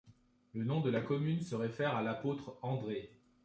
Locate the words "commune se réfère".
1.01-1.95